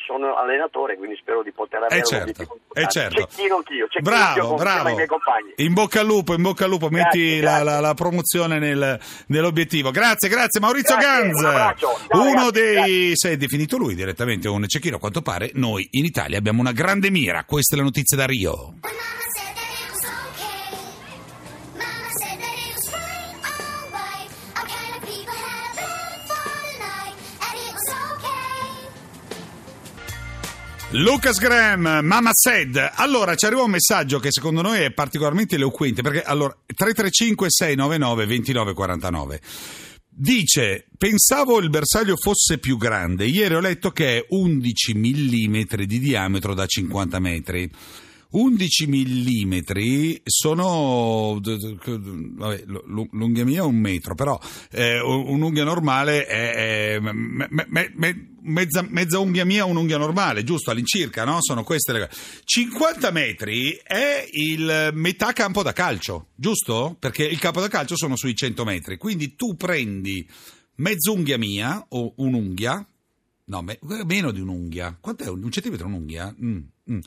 sono 0.06 0.36
allenatore, 0.36 0.96
quindi 0.96 1.16
spero 1.20 1.42
di 1.42 1.50
poter 1.52 1.80
avere 1.82 1.94
Eh 1.96 1.98
un 1.98 2.04
certo, 2.04 2.22
obiettivo 2.30 2.58
eh 2.72 2.86
certo. 2.88 3.26
Cecchino 3.26 3.56
anch'io, 3.56 3.86
cecchino 3.88 4.02
Bravo, 4.10 4.40
anch'io 4.40 4.54
bravo. 4.54 4.88
ai 4.88 4.94
miei 4.94 5.06
compagni. 5.06 5.52
In 5.56 5.72
bocca 5.74 6.00
al 6.00 6.06
lupo, 6.06 6.34
in 6.34 6.42
bocca 6.42 6.64
al 6.64 6.70
lupo, 6.70 6.88
metti 6.88 7.38
Grazie, 7.38 7.42
la, 7.42 7.62
la- 7.62 7.80
la 7.80 7.94
promozione 7.94 8.58
nel- 8.58 8.98
nell'obiettivo. 9.26 9.90
Grazie, 9.90 10.28
grazie. 10.28 10.60
Maurizio 10.60 10.96
Grazie, 10.96 11.30
Ganz, 11.32 11.42
un 12.10 12.20
uno 12.20 12.32
ragazzi, 12.46 12.50
dei. 12.52 13.10
Sei 13.14 13.36
definito 13.36 13.76
lui 13.76 13.94
direttamente 13.94 14.48
un 14.48 14.66
cecchino. 14.68 14.96
A 14.96 14.98
quanto 15.00 15.22
pare, 15.22 15.50
noi 15.54 15.86
in 15.92 16.04
Italia 16.04 16.38
abbiamo 16.38 16.60
una 16.60 16.72
grande 16.72 17.10
mira. 17.10 17.44
Queste 17.44 17.74
le 17.76 17.82
notizie 17.82 18.16
da 18.16 18.24
Rio. 18.26 18.74
Lucas 30.96 31.38
Graham, 31.38 32.00
Mama 32.06 32.31
Said. 32.32 32.93
Allora, 32.94 33.34
ci 33.34 33.44
arriva 33.44 33.62
un 33.62 33.70
messaggio 33.70 34.19
che 34.19 34.32
secondo 34.32 34.62
noi 34.62 34.81
è 34.81 34.93
particolarmente 34.93 35.56
eloquente, 35.56 36.00
perché 36.00 36.22
allora 36.22 36.56
335 36.64 37.50
699 37.50 38.26
2949. 38.26 39.40
Dice, 40.08 40.87
pensavo 40.96 41.58
il 41.58 41.69
bersaglio 41.69 42.16
fosse 42.16 42.56
più 42.56 42.78
grande, 42.78 43.26
ieri 43.26 43.54
ho 43.54 43.60
letto 43.60 43.90
che 43.90 44.16
è 44.16 44.26
11 44.26 44.94
mm 44.94 45.84
di 45.84 45.98
diametro 45.98 46.54
da 46.54 46.64
50 46.64 47.19
metri. 47.19 47.70
11 48.36 48.86
millimetri 48.86 50.20
sono 50.24 51.40
vabbè, 51.40 52.64
l'unghia 52.66 53.46
mia 53.46 53.62
è 53.62 53.64
un 53.64 53.76
metro 53.76 54.14
però 54.14 54.38
eh, 54.70 55.00
un'unghia 55.00 55.64
normale 55.64 56.26
è, 56.26 56.52
è 56.52 57.00
me- 57.00 57.48
me- 57.48 57.92
me- 57.94 58.28
mezza, 58.42 58.86
mezza 58.86 59.18
unghia 59.20 59.46
mia 59.46 59.64
un'unghia 59.64 59.96
normale 59.96 60.44
giusto 60.44 60.70
all'incirca 60.70 61.24
no? 61.24 61.38
sono 61.40 61.64
queste 61.64 61.94
le 61.94 62.10
50 62.44 63.10
metri 63.10 63.80
è 63.82 64.28
il 64.30 64.90
metà 64.92 65.32
campo 65.32 65.62
da 65.62 65.72
calcio 65.72 66.28
giusto? 66.34 66.94
perché 66.98 67.24
il 67.24 67.38
campo 67.38 67.60
da 67.60 67.68
calcio 67.68 67.96
sono 67.96 68.16
sui 68.16 68.34
100 68.34 68.64
metri 68.64 68.98
quindi 68.98 69.34
tu 69.34 69.56
prendi 69.56 70.28
mezz'unghia 70.74 71.38
mia 71.38 71.86
o 71.88 72.12
un'unghia 72.16 72.86
No, 73.48 73.62
me- 73.62 73.78
meno 74.04 74.32
di 74.32 74.40
un'unghia. 74.40 74.96
Quant'è? 75.00 75.28
Un 75.28 75.44
un 75.44 75.50
centimetro 75.52 75.86
un'unghia? 75.86 76.34
Mm, 76.42 76.58
mm. 76.90 76.98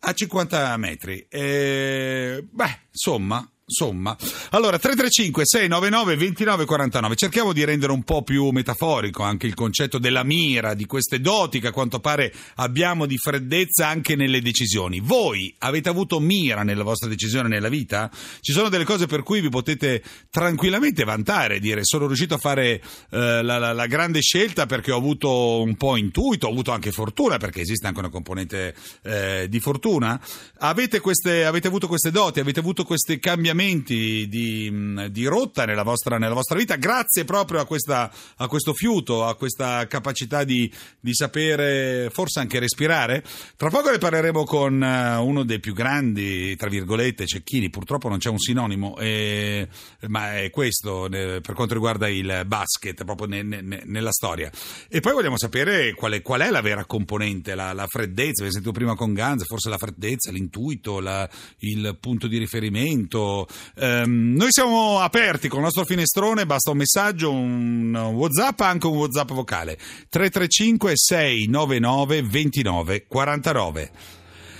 A 0.00 0.12
50 0.12 0.76
metri. 0.76 1.26
Eh, 1.28 2.46
beh, 2.50 2.80
insomma, 2.92 3.48
insomma. 3.76 4.16
Allora, 4.50 4.78
335 4.78 5.42
699 5.44 6.16
2949. 6.16 7.16
Cerchiamo 7.16 7.52
di 7.52 7.64
rendere 7.64 7.90
un 7.90 8.04
po' 8.04 8.22
più 8.22 8.50
metaforico 8.50 9.24
anche 9.24 9.48
il 9.48 9.54
concetto 9.54 9.98
della 9.98 10.22
mira, 10.22 10.74
di 10.74 10.86
queste 10.86 11.20
doti 11.20 11.58
che 11.58 11.68
a 11.68 11.72
quanto 11.72 11.98
pare 11.98 12.32
abbiamo 12.56 13.06
di 13.06 13.18
freddezza 13.18 13.88
anche 13.88 14.14
nelle 14.14 14.40
decisioni. 14.40 15.00
Voi 15.00 15.52
avete 15.58 15.88
avuto 15.88 16.20
mira 16.20 16.62
nella 16.62 16.84
vostra 16.84 17.08
decisione 17.08 17.48
nella 17.48 17.68
vita? 17.68 18.08
Ci 18.40 18.52
sono 18.52 18.68
delle 18.68 18.84
cose 18.84 19.06
per 19.06 19.24
cui 19.24 19.40
vi 19.40 19.48
potete 19.48 20.00
tranquillamente 20.30 21.02
vantare, 21.02 21.58
dire 21.58 21.80
sono 21.82 22.06
riuscito 22.06 22.34
a 22.34 22.38
fare 22.38 22.80
eh, 23.10 23.42
la, 23.42 23.58
la- 23.58 23.72
la 23.72 23.86
grande 23.86 24.20
scelta 24.20 24.66
perché 24.66 24.92
ho 24.92 24.96
avuto 24.96 25.60
un 25.60 25.76
po' 25.76 25.96
intuito, 25.96 26.46
ho 26.46 26.50
avuto 26.50 26.70
anche 26.70 26.92
fortuna 26.92 27.36
perché 27.38 27.62
esiste 27.62 27.88
anche 27.88 27.98
una 27.98 28.10
componente 28.10 28.74
eh, 29.02 29.46
di 29.48 29.58
fortuna. 29.58 30.20
Avete, 30.58 31.00
queste, 31.00 31.44
avete 31.44 31.66
avuto 31.66 31.88
queste 31.88 32.12
doti, 32.12 32.38
avete 32.38 32.60
avuto 32.60 32.84
questi 32.84 33.18
cambiamenti 33.18 33.54
di, 33.56 34.70
mh, 34.70 35.06
di 35.06 35.24
rotta 35.24 35.64
nella 35.64 35.82
vostra, 35.82 36.18
nella 36.18 36.34
vostra 36.34 36.58
vita 36.58 36.76
grazie 36.76 37.24
proprio 37.24 37.60
a, 37.60 37.64
questa, 37.64 38.12
a 38.36 38.46
questo 38.48 38.74
fiuto, 38.74 39.24
a 39.24 39.34
questa 39.34 39.86
capacità 39.86 40.44
di, 40.44 40.70
di 41.00 41.14
sapere 41.14 42.10
forse 42.12 42.40
anche 42.40 42.58
respirare. 42.58 43.24
Tra 43.56 43.70
poco 43.70 43.90
ne 43.90 43.98
parleremo 43.98 44.44
con 44.44 44.82
eh, 44.82 45.16
uno 45.16 45.44
dei 45.44 45.58
più 45.58 45.72
grandi, 45.72 46.54
tra 46.56 46.68
virgolette, 46.68 47.26
cecchini, 47.26 47.70
purtroppo 47.70 48.08
non 48.08 48.18
c'è 48.18 48.28
un 48.28 48.38
sinonimo, 48.38 48.98
eh, 48.98 49.66
ma 50.08 50.38
è 50.38 50.50
questo 50.50 51.06
eh, 51.06 51.40
per 51.40 51.54
quanto 51.54 51.74
riguarda 51.74 52.08
il 52.08 52.44
basket, 52.46 53.04
proprio 53.04 53.26
ne- 53.26 53.42
ne- 53.42 53.82
nella 53.84 54.12
storia. 54.12 54.50
E 54.88 55.00
poi 55.00 55.12
vogliamo 55.14 55.38
sapere 55.38 55.94
qual 55.94 56.12
è, 56.12 56.22
qual 56.22 56.42
è 56.42 56.50
la 56.50 56.60
vera 56.60 56.84
componente, 56.84 57.54
la, 57.54 57.72
la 57.72 57.86
freddezza, 57.86 58.42
abbiamo 58.42 58.52
sentito 58.52 58.72
prima 58.72 58.94
con 58.94 59.14
Ganz, 59.14 59.44
forse 59.46 59.70
la 59.70 59.78
freddezza, 59.78 60.30
l'intuito, 60.30 61.00
la- 61.00 61.28
il 61.60 61.96
punto 62.00 62.26
di 62.26 62.38
riferimento. 62.38 63.45
Ehm, 63.76 64.34
noi 64.36 64.48
siamo 64.50 65.00
aperti 65.00 65.48
con 65.48 65.58
il 65.58 65.64
nostro 65.64 65.84
finestrone, 65.84 66.46
basta 66.46 66.70
un 66.70 66.76
messaggio, 66.76 67.30
un 67.30 67.94
WhatsApp, 67.94 68.60
anche 68.60 68.86
un 68.86 68.96
WhatsApp 68.96 69.30
vocale. 69.30 69.76
335 70.08 70.92
699 70.94 72.22
29 72.22 73.06
49. 73.06 73.90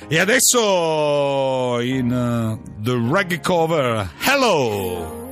E 0.08 0.20
adesso 0.20 1.80
in 1.80 2.12
uh, 2.12 2.80
The 2.80 2.92
Reggae 2.92 3.40
Cover, 3.40 4.08
Hello! 4.20 5.24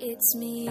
It's 0.00 0.34
me. 0.36 0.68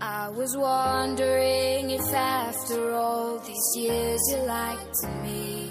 I 0.00 0.28
was 0.28 0.54
wondering 0.56 1.90
if 1.90 2.12
after 2.12 2.92
all 2.92 3.38
these 3.38 3.76
years 3.76 4.20
you 4.30 4.38
liked 4.46 5.22
me. 5.22 5.67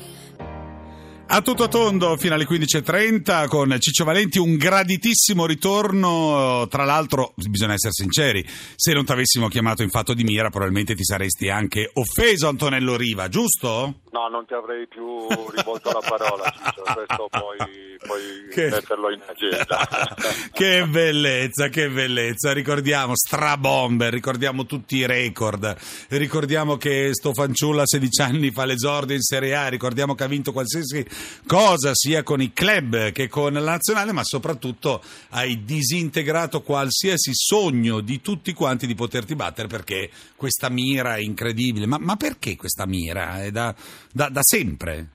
A 1.30 1.42
tutto 1.42 1.68
tondo 1.68 2.16
fino 2.16 2.36
alle 2.36 2.46
15.30 2.48 3.48
con 3.48 3.76
Ciccio 3.80 4.06
Valenti, 4.06 4.40
un 4.40 4.56
graditissimo 4.56 5.46
ritorno. 5.46 6.66
Tra 6.70 6.86
l'altro, 6.86 7.34
bisogna 7.36 7.74
essere 7.74 7.92
sinceri, 7.92 8.46
se 8.76 8.94
non 8.94 9.04
ti 9.04 9.12
avessimo 9.12 9.50
chiamato 9.50 9.84
in 9.84 9.90
fatto 9.90 10.14
di 10.14 10.24
mira, 10.24 10.50
probabilmente 10.50 10.96
ti 10.96 11.04
saresti 11.04 11.50
anche 11.50 11.90
offeso, 11.94 12.48
Antonello 12.48 12.96
Riva, 12.96 13.28
giusto? 13.28 14.00
No, 14.10 14.30
non 14.30 14.46
ti 14.48 14.54
avrei 14.54 14.88
più 14.88 15.28
rivolto 15.54 15.92
la 15.92 16.00
parola, 16.00 16.50
Ciccio, 16.50 16.82
questo 16.82 17.28
puoi, 17.30 17.58
puoi 18.00 18.22
Che- 18.50 18.70
metterlo 18.70 19.12
in 19.12 19.22
agenda. 19.28 19.88
che 20.54 20.86
bellezza, 20.88 21.68
che 21.68 21.90
bellezza. 21.90 22.54
Ricordiamo 22.54 23.16
Strabomber, 23.16 24.12
ricordiamo 24.14 24.66
tutti 24.66 24.96
i 24.96 25.06
record, 25.06 25.76
ricordiamo 26.08 26.78
che 26.78 27.10
sto 27.12 27.34
fanciullo 27.34 27.82
a 27.82 27.86
16 27.86 28.22
anni 28.22 28.50
fa 28.52 28.64
l'esordio 28.66 29.14
in 29.14 29.22
Serie 29.22 29.54
A, 29.54 29.68
ricordiamo 29.68 30.16
che 30.16 30.24
ha 30.24 30.28
vinto 30.28 30.52
qualsiasi 30.54 31.06
cosa 31.46 31.92
sia 31.94 32.24
con 32.24 32.42
i 32.42 32.54
club 32.54 33.12
che 33.12 33.28
con 33.28 33.54
la 33.54 33.60
nazionale, 33.60 34.12
ma 34.12 34.24
soprattutto 34.24 35.02
hai 35.32 35.64
disintegrato 35.64 36.62
qualsiasi 36.62 37.32
sogno 37.34 38.02
di 38.02 38.22
tutti 38.22 38.54
quanti 38.54 38.88
di 38.88 38.96
poterti 38.96 39.36
battere 39.36 39.68
perché 39.68 40.10
questa 40.36 40.70
mira 40.70 41.16
è 41.16 41.20
incredibile. 41.20 41.86
Ma, 41.86 41.98
ma 42.00 42.16
perché 42.16 42.56
questa 42.56 42.86
mira? 42.86 43.44
È 43.44 43.52
da, 43.52 43.74
da- 44.12 44.30
da 44.30 44.42
sempre. 44.42 45.08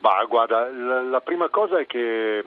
Ma 0.00 0.24
guarda, 0.28 0.68
la, 0.70 1.02
la 1.02 1.20
prima 1.20 1.48
cosa 1.48 1.78
è 1.78 1.86
che 1.86 2.42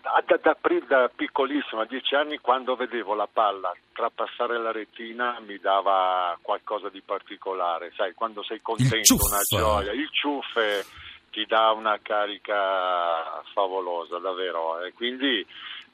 da, 0.00 0.24
da- 0.26 0.56
da 0.88 1.10
piccolissimo, 1.14 1.82
a 1.82 1.86
dieci 1.86 2.14
anni, 2.14 2.38
quando 2.38 2.74
vedevo 2.76 3.14
la 3.14 3.28
palla 3.30 3.74
trapassare 3.92 4.58
la 4.58 4.72
retina 4.72 5.38
mi 5.46 5.58
dava 5.58 6.36
qualcosa 6.40 6.88
di 6.88 7.02
particolare, 7.04 7.92
sai, 7.94 8.14
quando 8.14 8.42
sei 8.42 8.60
contento, 8.60 9.14
una 9.14 9.42
gioia, 9.48 9.92
il 9.92 10.08
ciuff 10.10 10.56
eh, 10.56 10.84
ti 11.32 11.44
dà 11.46 11.72
una 11.72 11.98
carica 12.02 13.42
favolosa, 13.52 14.18
davvero, 14.18 14.82
e 14.84 14.92
quindi 14.92 15.44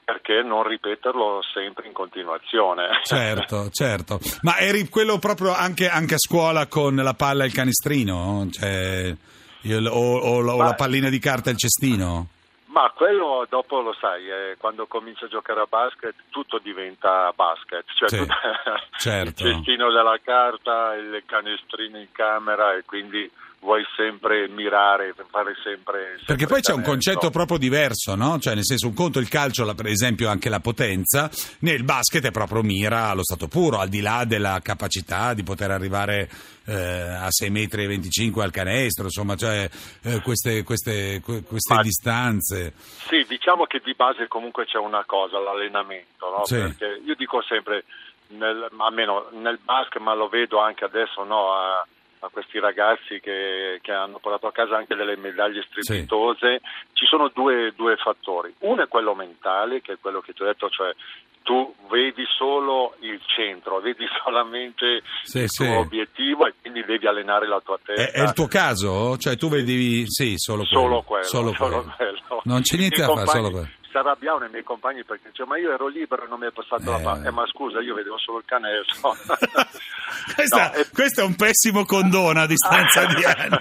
perché 0.03 0.41
non 0.41 0.63
ripeterlo 0.67 1.41
sempre 1.53 1.87
in 1.87 1.93
continuazione? 1.93 2.99
Certo, 3.05 3.69
certo. 3.71 4.19
Ma 4.41 4.57
eri 4.57 4.87
quello 4.89 5.17
proprio 5.19 5.53
anche, 5.53 5.87
anche 5.87 6.15
a 6.15 6.19
scuola 6.19 6.67
con 6.67 6.95
la 6.95 7.13
palla 7.13 7.43
e 7.43 7.47
il 7.47 7.53
canestrino? 7.53 8.47
Cioè, 8.51 9.15
il- 9.61 9.87
o, 9.87 10.17
o 10.17 10.41
la- 10.41 10.53
o 10.53 10.57
la 10.57 10.63
Ma- 10.63 10.73
pallina 10.73 11.09
di 11.09 11.19
carta 11.19 11.49
e 11.49 11.53
il 11.53 11.57
cestino? 11.59 12.27
Ma 12.69 12.91
quello 12.95 13.45
dopo 13.49 13.81
lo 13.81 13.93
sai, 13.99 14.29
eh, 14.29 14.55
quando 14.59 14.85
cominci 14.85 15.23
a 15.23 15.27
giocare 15.27 15.61
a 15.61 15.65
basket 15.67 16.13
tutto 16.29 16.59
diventa 16.59 17.31
basket, 17.35 17.83
cioè 17.95 18.09
Sì, 18.09 18.25
certo. 18.97 19.47
il 19.47 19.53
cestino 19.55 19.91
della 19.91 20.17
carta, 20.23 20.93
il 20.93 21.23
canestrino 21.25 21.97
in 21.97 22.11
camera 22.11 22.75
e 22.75 22.83
quindi 22.85 23.29
vuoi 23.59 23.85
sempre 23.95 24.47
mirare, 24.47 25.13
fare 25.29 25.53
sempre... 25.63 26.15
sempre 26.17 26.25
Perché 26.25 26.47
poi 26.47 26.61
c'è 26.61 26.73
un 26.73 26.81
concetto 26.81 27.29
proprio 27.29 27.57
diverso, 27.57 28.15
no? 28.15 28.39
Cioè, 28.39 28.55
nel 28.55 28.65
senso, 28.65 28.87
un 28.87 28.93
conto 28.93 29.19
il 29.19 29.27
calcio, 29.27 29.73
per 29.75 29.87
esempio, 29.87 30.29
anche 30.29 30.49
la 30.49 30.59
potenza, 30.59 31.29
nel 31.59 31.83
basket 31.83 32.25
è 32.25 32.31
proprio 32.31 32.61
mira 32.61 33.09
allo 33.09 33.23
stato 33.23 33.47
puro, 33.47 33.79
al 33.79 33.89
di 33.89 34.01
là 34.01 34.23
della 34.25 34.59
capacità 34.61 35.33
di 35.33 35.43
poter 35.43 35.71
arrivare 35.71 36.29
eh, 36.65 36.73
a 36.73 37.27
6,25 37.27 37.51
metri 37.51 38.41
al 38.41 38.51
canestro, 38.51 39.05
insomma, 39.05 39.35
cioè 39.35 39.69
eh, 40.03 40.21
queste, 40.21 40.63
queste, 40.63 41.21
que- 41.21 41.43
queste 41.43 41.73
Ma- 41.73 41.81
distanze. 41.81 42.73
Sì, 43.07 43.25
diciamo 43.27 43.65
che 43.65 43.81
di 43.83 43.93
base 43.93 44.27
comunque 44.27 44.65
c'è 44.65 44.77
una 44.77 45.03
cosa, 45.05 45.39
l'allenamento, 45.39 46.29
no? 46.29 46.45
Sì. 46.45 46.55
Perché 46.55 47.01
io 47.03 47.15
dico 47.15 47.41
sempre, 47.41 47.83
nel, 48.27 48.69
almeno 48.77 49.27
nel 49.33 49.59
basket, 49.61 50.01
ma 50.01 50.13
lo 50.13 50.29
vedo 50.29 50.59
anche 50.59 50.85
adesso, 50.85 51.23
no? 51.23 51.51
A, 51.51 51.85
a 52.19 52.29
questi 52.29 52.59
ragazzi 52.59 53.19
che, 53.19 53.79
che 53.81 53.91
hanno 53.91 54.19
portato 54.19 54.47
a 54.47 54.51
casa 54.51 54.75
anche 54.77 54.95
delle 54.95 55.15
medaglie 55.15 55.65
strepitose, 55.69 56.61
ci 56.93 57.05
sono 57.05 57.29
due, 57.33 57.73
due 57.75 57.95
fattori. 57.97 58.53
Uno 58.59 58.83
è 58.83 58.87
quello 58.87 59.15
mentale, 59.15 59.81
che 59.81 59.93
è 59.93 59.97
quello 59.99 60.19
che 60.21 60.33
ti 60.33 60.41
ho 60.41 60.45
detto, 60.45 60.69
cioè 60.69 60.93
tu 61.41 61.73
vedi 61.89 62.23
solo 62.37 62.95
il 62.99 63.19
centro, 63.25 63.79
vedi 63.79 64.05
solamente 64.23 65.01
Sì, 65.23 65.39
il 65.39 65.49
sì. 65.49 65.65
tuo 65.65 65.79
obiettivo 65.79 66.45
e 66.45 66.53
quindi 66.61 66.83
devi 66.83 67.07
allenare 67.07 67.47
la 67.47 67.61
tua 67.63 67.79
testa. 67.83 68.03
È, 68.03 68.11
è 68.11 68.23
il 68.23 68.33
tuo 68.33 68.47
caso? 68.47 69.17
Cioè, 69.17 69.35
tu 69.37 69.47
vedevi, 69.49 70.03
sì, 70.07 70.33
solo 70.37 70.65
quello. 70.69 70.81
Solo 70.87 71.01
quello, 71.03 71.23
Solo 71.23 71.53
solo 71.53 71.81
quello. 71.81 71.93
quello. 71.95 72.41
Non 72.43 72.61
c'è 72.61 72.75
I 72.75 72.79
niente 72.79 72.97
miei 73.03 73.07
da 73.07 73.13
fare, 73.25 73.27
solo 73.37 73.49
quello. 73.51 73.67
Si 73.89 73.97
arrabbiavano 73.97 74.45
i 74.45 74.49
miei 74.49 74.63
compagni 74.63 75.03
perché 75.03 75.29
dicevano 75.29 75.55
ma 75.55 75.59
io 75.61 75.73
ero 75.73 75.87
libero 75.87 76.23
e 76.25 76.27
non 76.27 76.39
mi 76.39 76.45
è 76.47 76.51
passato 76.51 76.91
la 76.91 76.99
Eh. 76.99 77.01
palla. 77.03 77.27
Eh, 77.27 77.31
ma 77.31 77.45
scusa, 77.47 77.81
io 77.81 77.95
vedevo 77.95 78.17
solo 78.19 78.37
il 78.37 78.43
canestro. 78.45 79.15
Questa- 80.35 80.71
No, 80.75 80.83
Questo 80.93 81.21
è 81.21 81.23
un 81.23 81.35
pessimo 81.35 81.85
condono 81.85 82.39
a 82.41 82.45
distanza 82.47 83.05
di 83.05 83.23
anni. 83.25 83.57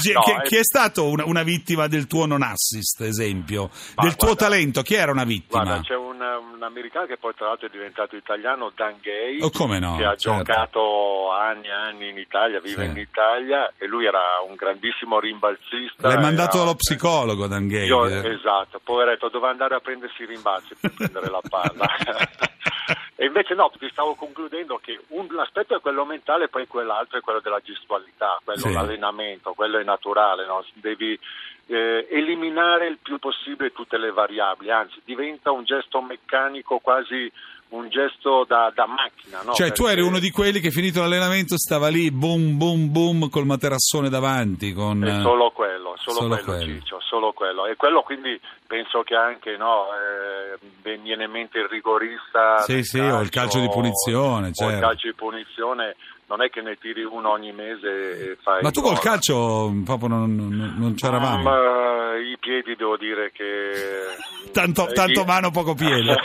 Chi, 0.00 0.12
No, 0.12 0.20
chi- 0.24 0.30
è- 0.32 0.42
chi 0.42 0.56
è 0.56 0.62
stato 0.64 1.08
una, 1.08 1.24
una 1.24 1.42
vittima 1.42 1.86
del 1.86 2.06
tuo 2.06 2.26
non 2.26 2.42
assist, 2.42 3.00
esempio? 3.02 3.70
Ma 3.96 4.02
del 4.02 4.16
tuo 4.16 4.28
guarda- 4.34 4.44
talento? 4.46 4.82
Chi 4.82 4.94
era 4.94 5.12
una 5.12 5.24
vittima? 5.24 5.62
Guarda, 5.64 5.82
c'è 5.82 5.94
un, 6.60 6.66
americano 6.66 7.06
che 7.06 7.16
poi 7.16 7.32
tra 7.34 7.46
l'altro 7.46 7.66
è 7.66 7.70
diventato 7.70 8.16
italiano, 8.16 8.70
Dan 8.74 8.96
Gay, 9.00 9.40
Oh, 9.40 9.50
come 9.50 9.78
no, 9.78 9.96
che 9.96 10.04
ha 10.04 10.14
certo. 10.16 10.38
giocato 10.42 11.30
anni 11.32 11.66
e 11.66 11.72
anni 11.72 12.08
in 12.10 12.18
Italia, 12.18 12.60
vive 12.60 12.84
Sì. 12.84 12.90
in 12.90 12.96
Italia 12.98 13.72
e 13.78 13.86
lui 13.86 14.04
era 14.04 14.20
un 14.46 14.54
grandissimo 14.54 15.18
rimbalzista. 15.18 16.08
L'hai 16.08 16.18
mandato 16.20 16.56
era- 16.56 16.64
allo 16.64 16.74
psicologo, 16.74 17.46
Dan 17.46 17.66
Gay. 17.68 17.86
Io- 17.86 18.04
esatto, 18.06 18.80
poveretto, 18.82 19.28
doveva 19.28 19.50
andare 19.50 19.74
a 19.74 19.80
prendersi 19.80 20.22
i 20.22 20.26
rimbalzi 20.26 20.74
per 20.80 20.92
prendere 20.94 21.30
la 21.30 21.40
palla. 21.48 21.88
e 23.20 23.26
invece 23.26 23.52
no, 23.52 23.70
ti 23.78 23.86
stavo 23.92 24.14
concludendo 24.14 24.80
che 24.82 24.98
un 25.08 25.28
aspetto 25.38 25.76
è 25.76 25.80
quello 25.82 26.06
mentale, 26.06 26.48
poi 26.48 26.66
quell'altro 26.66 27.18
è 27.18 27.20
quello 27.20 27.40
della 27.40 27.60
gestualità, 27.62 28.40
quello 28.42 28.60
Sì. 28.60 28.72
l'allenamento, 28.72 29.52
quello 29.52 29.76
è 29.78 29.84
naturale, 29.84 30.46
no? 30.46 30.64
devi 30.72 31.18
eh, 31.66 32.06
eliminare 32.10 32.86
il 32.86 32.96
più 32.96 33.18
possibile 33.18 33.72
tutte 33.72 33.98
le 33.98 34.10
variabili, 34.10 34.70
anzi 34.70 35.02
diventa 35.04 35.50
un 35.52 35.64
gesto 35.64 36.00
meccanico 36.00 36.78
quasi 36.78 37.30
un 37.68 37.90
gesto 37.90 38.44
da, 38.48 38.72
da 38.74 38.86
macchina. 38.86 39.42
No? 39.42 39.52
Cioè, 39.52 39.70
tu 39.70 39.84
eri 39.84 39.96
Perché- 39.96 40.08
uno 40.08 40.18
di 40.18 40.30
quelli 40.30 40.58
che 40.60 40.70
finito 40.70 41.00
l'allenamento 41.00 41.58
stava 41.58 41.88
lì, 41.88 42.10
boom, 42.10 42.56
boom, 42.56 42.90
boom, 42.90 43.28
col 43.28 43.44
materassone 43.44 44.08
davanti. 44.08 44.72
Con, 44.72 45.04
È 45.04 45.20
solo 45.20 45.50
quello, 45.50 45.94
solo, 45.98 46.16
Solo 46.22 46.28
quello, 46.36 46.44
quello. 46.56 46.64
Ciccio, 46.80 46.98
solo 47.00 47.32
quello. 47.32 47.66
E 47.66 47.76
quello 47.76 48.00
quindi 48.02 48.40
penso 48.70 49.02
che 49.02 49.16
anche 49.16 49.56
no, 49.56 49.86
eh, 49.90 50.58
viene 51.02 51.24
in 51.24 51.30
mente 51.32 51.58
il 51.58 51.66
rigorista. 51.68 52.60
Sì, 52.60 52.84
sì, 52.84 53.00
o 53.00 53.20
il 53.20 53.28
calcio 53.30 53.58
di 53.58 53.68
punizione, 53.68 54.46
o 54.46 54.48
il 54.50 54.54
certo. 54.54 54.78
calcio 54.78 55.08
di 55.08 55.14
punizione, 55.14 55.96
non 56.26 56.40
è 56.40 56.50
che 56.50 56.60
ne 56.62 56.78
tiri 56.78 57.02
uno 57.02 57.30
ogni 57.30 57.50
mese 57.52 58.30
e 58.30 58.38
fai 58.40 58.62
Ma 58.62 58.70
tu 58.70 58.80
col 58.80 59.00
calcio 59.00 59.72
proprio 59.84 60.08
non, 60.08 60.36
non- 60.36 60.74
non 60.78 60.94
c'eravamo. 60.94 61.42
Ma 61.42 62.16
I 62.16 62.36
piedi 62.38 62.76
devo 62.76 62.96
dire 62.96 63.32
che... 63.32 64.06
Tanto- 64.52 64.88
eh, 64.88 64.92
tanto 64.92 65.24
mano, 65.24 65.50
poco 65.50 65.74
piede. 65.74 66.14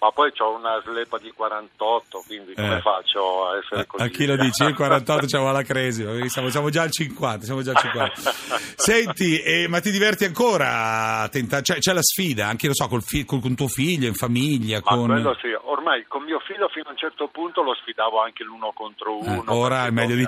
Ma 0.00 0.10
poi 0.12 0.32
ho 0.38 0.56
una 0.56 0.80
sleppa 0.82 1.18
di 1.18 1.30
48, 1.30 2.22
quindi 2.26 2.54
come 2.54 2.76
Eh. 2.78 2.80
faccio 2.80 3.46
a 3.48 3.58
essere 3.58 3.84
così? 3.86 4.02
A 4.02 4.08
chi 4.08 4.24
lo 4.24 4.36
dici? 4.36 4.62
Io 4.62 4.72
48 4.74 5.26
c'avevo 5.26 5.50
la 5.52 5.62
crisi, 5.62 6.06
siamo, 6.30 6.48
siamo 6.48 6.70
già 6.70 6.82
al 6.82 6.90
50, 6.90 7.44
siamo 7.44 7.60
già 7.60 7.72
al 7.72 7.76
50. 7.76 8.32
Senti, 8.76 9.38
eh, 9.42 9.68
ma 9.68 9.80
ti 9.80 9.90
diverti 9.90 10.24
ancora 10.24 11.18
a 11.20 11.28
tentare? 11.40 11.62
Cioè, 11.62 11.78
c'è 11.78 11.92
la 11.92 12.02
sfida, 12.02 12.46
anche 12.46 12.66
lo 12.66 12.74
so, 12.74 12.86
col 12.88 13.02
fi- 13.02 13.24
col- 13.24 13.40
con 13.40 13.54
tuo 13.54 13.68
figlio, 13.68 14.06
in 14.06 14.14
famiglia, 14.14 14.80
Ma 14.84 14.96
con... 14.96 15.06
quello 15.06 15.36
sì, 15.40 15.48
ormai 15.64 16.04
con 16.06 16.22
mio 16.24 16.38
figlio 16.40 16.68
fino 16.68 16.88
a 16.88 16.90
un 16.90 16.96
certo 16.96 17.28
punto 17.28 17.62
lo 17.62 17.74
sfidavo 17.74 18.20
anche 18.22 18.44
l'uno 18.44 18.72
contro 18.72 19.18
uno. 19.18 19.42
Eh, 19.46 19.52
ora 19.52 19.86
è 19.86 19.90
meglio 19.90 20.14
di- 20.16 20.26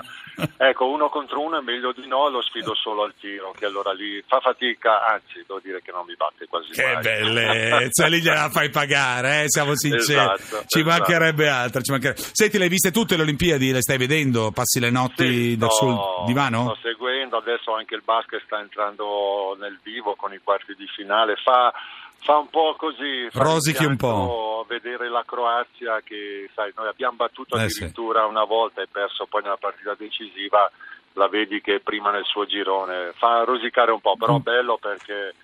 Ecco, 0.57 0.89
uno 0.89 1.09
contro 1.11 1.41
uno 1.43 1.59
è 1.59 1.63
meglio 1.63 1.93
di 1.93 2.07
no, 2.07 2.29
lo 2.31 2.41
sfido 2.43 2.75
solo 2.75 3.03
al 3.05 3.13
tiro, 3.21 3.53
che 3.57 3.67
allora 3.67 3.93
lì 3.93 4.23
fa 4.27 4.41
fatica, 4.41 5.05
anzi 5.07 5.45
devo 5.47 5.61
dire 5.63 5.83
che 5.83 5.93
non 5.93 6.05
mi 6.07 6.15
batte 6.17 6.47
quasi 6.47 6.71
Che 6.73 6.83
mai. 6.83 7.03
bellezza, 7.03 8.07
lì 8.07 8.21
gliela 8.21 8.49
fai 8.51 8.71
pagare, 8.71 9.43
eh, 9.43 9.51
siamo 9.51 9.77
sinceri. 9.77 10.19
Esatto, 10.19 10.65
ci 10.67 10.79
esatto. 10.81 10.85
mancherebbe 10.85 11.49
altro, 11.49 11.81
ci 11.83 11.91
mancherebbe- 11.91 12.23
Senti, 12.33 12.57
le 12.59 12.65
hai 12.65 12.71
viste 12.71 12.91
tutte 12.91 13.17
le 13.17 13.23
Olimpiadi? 13.23 13.73
Le 13.73 13.83
stai 13.83 13.99
vedendo? 13.99 14.51
Passi 14.53 14.81
le 14.81 14.91
notti 14.91 15.27
Sì, 15.27 15.57
da 15.57 15.69
sto- 15.69 15.85
sul 15.87 16.25
divano? 16.27 16.63
Sto 16.77 16.89
seguendo, 16.89 17.02
adesso 17.37 17.75
anche 17.75 17.95
il 17.95 18.03
basket 18.05 18.43
sta 18.45 18.59
entrando 18.61 19.57
nel 19.59 19.79
vivo 19.83 20.15
con 20.15 20.33
i 20.33 20.41
quarti 20.43 20.75
di 20.75 20.87
finale, 20.87 21.37
fa, 21.37 21.73
fa 22.21 22.37
un 22.39 22.49
po' 22.49 22.75
così. 22.77 23.29
Rosichi 23.33 23.83
un 23.85 23.91
rimpianto 23.91 24.65
vedere 24.69 25.09
la 25.09 25.25
Croazia 25.27 26.01
che, 26.03 26.49
sai, 26.55 26.73
noi 26.77 26.89
abbiamo 26.89 27.17
battuto 27.17 27.57
Eh, 27.57 27.69
sì. 27.69 27.79
addirittura 27.79 28.27
una 28.27 28.45
volta 28.45 28.81
e 28.83 28.87
perso 28.91 29.27
poi 29.27 29.43
nella 29.43 29.57
partita 29.57 29.95
decisiva, 29.95 30.71
la 31.15 31.29
vedi 31.29 31.61
che 31.61 31.75
è 31.77 31.81
prima 31.81 32.11
nel 32.11 32.25
suo 32.25 32.47
girone, 32.47 33.13
fa 33.17 33.45
rosicare 33.45 33.91
un 33.93 34.01
po', 34.01 34.17
però 34.17 34.39
Mm. 34.39 34.43
bello 34.43 34.79
perché 34.79 35.35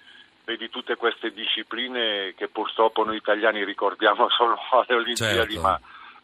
vedi 0.46 0.70
tutte 0.70 0.96
queste 0.96 1.30
discipline 1.30 2.32
che 2.34 2.48
purtroppo 2.48 3.04
noi 3.04 3.16
italiani 3.16 3.64
ricordiamo 3.64 4.28
solo 4.32 4.56
alle 4.70 4.94
Olimpiadi, 4.98 5.52
Certo. 5.54 5.60
ma 5.60 5.78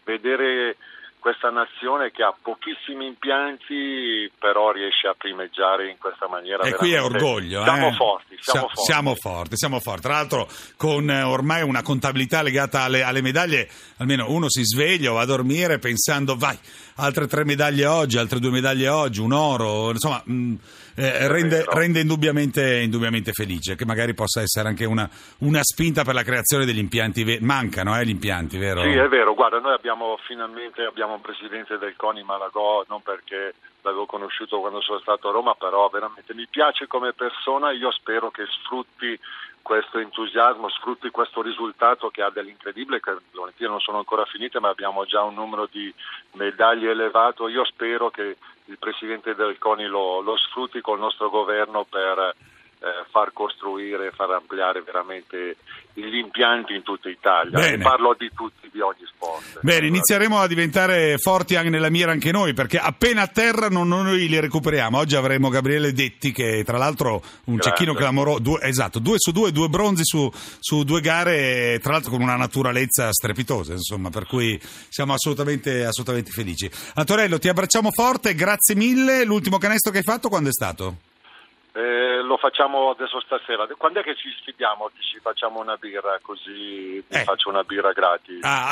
vedere 0.05 0.77
questa 1.25 1.49
nazione 1.49 2.11
che 2.11 2.23
ha 2.23 2.35
pochissimi 2.39 3.07
impianti, 3.07 4.31
però 4.39 4.73
riesce 4.73 5.09
a 5.09 5.15
primeggiare 5.17 5.89
in 5.89 5.97
questa 5.97 6.29
maniera. 6.29 6.65
E 6.65 6.75
qui 6.75 6.93
è 6.93 7.03
orgoglio. 7.03 7.63
Siamo 7.63 7.89
eh? 7.89 7.93
forti, 7.95 8.37
siamo 8.41 8.69
Sia- 8.69 8.75
forti. 8.75 8.93
Siamo 8.93 9.15
forti, 9.15 9.57
siamo 9.57 9.81
forti. 9.81 10.03
Tra 10.03 10.13
l'altro, 10.13 10.47
con 10.77 11.09
eh, 11.09 11.23
ormai 11.23 11.63
una 11.63 11.81
contabilità 11.81 12.43
legata 12.43 12.83
alle, 12.83 13.03
alle 13.03 13.23
medaglie, 13.23 13.71
almeno 13.97 14.29
uno 14.29 14.51
si 14.51 14.63
sveglia 14.65 15.13
o 15.13 15.15
va 15.15 15.23
a 15.23 15.25
dormire 15.25 15.79
pensando, 15.79 16.37
vai, 16.37 16.59
altre 16.97 17.27
tre 17.27 17.45
medaglie 17.45 17.87
oggi, 17.87 18.19
altre 18.19 18.39
due 18.39 18.51
medaglie 18.51 18.89
oggi, 18.89 19.21
un 19.21 19.33
oro, 19.33 19.91
insomma, 19.91 20.23
mh, 20.25 20.55
eh, 20.97 21.29
rende, 21.29 21.65
rende 21.67 22.01
indubbiamente, 22.01 22.81
indubbiamente 22.81 23.33
felice. 23.33 23.75
Che 23.75 23.85
magari 23.85 24.15
possa 24.15 24.43
essere 24.43 24.69
anche 24.69 24.85
una, 24.85 25.09
una 25.39 25.61
spinta 25.63 26.05
per 26.05 26.15
la 26.15 26.23
creazione 26.23 26.65
degli 26.65 26.79
impianti. 26.79 27.25
ve- 27.25 27.39
Mancano 27.41 27.99
eh, 27.99 28.05
gli 28.05 28.11
impianti, 28.11 28.59
vero? 28.59 28.83
Sì, 28.83 28.91
è 28.91 29.09
vero, 29.09 29.35
guarda, 29.35 29.59
noi 29.59 29.75
abbiamo 29.75 30.19
finalmente 30.27 30.83
abbiamo 30.83 31.15
un 31.15 31.21
presidente 31.21 31.79
del 31.79 31.95
CONI 31.97 32.23
Malagò, 32.23 32.85
non 32.89 33.03
perché 33.03 33.55
l'avevo 33.83 34.07
conosciuto 34.07 34.61
quando 34.61 34.81
sono 34.81 34.99
stato 35.01 35.29
a 35.29 35.33
Roma, 35.33 35.55
però 35.55 35.89
veramente 35.89 36.35
mi 36.35 36.47
piace 36.49 36.87
come 36.87 37.13
persona, 37.13 37.71
io 37.73 37.91
spero 37.93 38.31
che 38.31 38.45
sfrutti 38.63 39.19
questo 39.65 39.99
entusiasmo, 39.99 40.69
sfrutti 40.69 41.09
questo 41.09 41.41
risultato 41.41 42.11
che 42.11 42.21
ha 42.21 42.29
dell'incredibile, 42.29 43.01
che 43.01 43.13
le 43.13 43.21
Olimpiadi 43.33 43.73
non 43.73 43.81
sono 43.81 43.97
ancora 43.97 44.27
finite, 44.27 44.61
ma 44.61 44.69
abbiamo 44.69 45.07
già 45.07 45.23
un 45.23 45.33
numero 45.33 45.67
di 45.71 45.93
medaglie 46.33 46.91
elevato. 46.91 47.49
Io 47.49 47.65
spero 47.65 48.11
che 48.11 48.37
il 48.67 48.79
presidente 48.79 49.35
del 49.35 49.57
CONI 49.59 49.87
lo, 49.87 50.21
lo 50.21 50.37
sfrutti 50.37 50.83
col 50.83 50.99
nostro 50.99 51.31
governo 51.31 51.85
per 51.85 52.35
far 53.11 53.33
costruire, 53.33 54.11
far 54.11 54.31
ampliare 54.31 54.83
veramente 54.83 55.57
gli 55.95 56.17
impianti 56.17 56.75
in 56.75 56.83
tutta 56.83 57.09
Italia. 57.09 57.79
Parlo 57.79 58.15
di 58.19 58.31
tutti, 58.35 58.69
di 58.71 58.81
ogni 58.81 59.05
sport. 59.07 59.61
Bene, 59.61 59.87
inizieremo 59.87 60.39
a 60.39 60.47
diventare 60.47 61.17
forti 61.19 61.57
anche 61.57 61.71
nella 61.71 61.89
mira 61.89 62.11
anche 62.11 62.33
noi, 62.33 62.53
perché 62.53 62.79
appena 62.79 63.23
a 63.23 63.27
terra 63.29 63.69
non 63.69 63.89
noi 63.89 64.29
li 64.29 64.41
recuperiamo. 64.41 64.99
Oggi 64.99 65.17
avremo 65.17 65.49
Gabriele 65.49 65.93
Detti, 65.93 66.33
che 66.33 66.63
tra 66.65 66.77
l'altro 66.77 67.23
un 67.45 67.55
Grazie. 67.55 67.71
cecchino 67.71 67.95
clamoroso, 67.95 68.41
due, 68.41 68.61
esatto, 68.63 68.99
due 68.99 69.17
su 69.19 69.31
due, 69.31 69.53
due 69.53 69.69
bronzi 69.69 70.03
su, 70.05 70.31
su 70.59 70.83
due 70.83 71.01
gare, 71.01 71.79
tra 71.81 71.93
l'altro 71.93 72.11
con 72.11 72.21
una 72.21 72.37
naturalezza 72.37 73.13
strepitosa, 73.13 73.73
insomma, 73.73 74.11
per 74.11 74.27
cui 74.27 74.61
siamo 74.89 75.15
assolutamente, 75.15 75.85
assolutamente 75.85 76.31
felici. 76.33 76.71
Antonello, 76.95 77.39
ti 77.39 77.49
abbracciamo 77.49 77.91
forte, 77.93 78.35
grazie 78.35 78.75
mille. 78.75 79.25
L'ultimo 79.25 79.59
canestro 79.59 79.93
che 79.93 79.99
hai 79.99 80.05
fatto 80.05 80.29
quando 80.29 80.49
è 80.49 80.53
stato? 80.53 80.97
Eh, 81.77 82.04
lo 82.27 82.37
facciamo 82.39 82.91
adesso 82.91 83.21
stasera. 83.21 83.67
Quando 83.77 84.01
è 84.01 84.03
che 84.03 84.15
ci 84.17 84.29
sfidiamo? 84.41 84.87
Che 84.95 85.03
ci 85.03 85.19
facciamo 85.21 85.61
una 85.61 85.77
birra 85.77 86.19
così 86.23 87.03
ti 87.09 87.17
Eh. 87.17 87.25
faccio 87.25 87.49
una 87.51 87.63
birra 87.63 87.93
gratis. 87.93 88.39
Ah, 88.43 88.71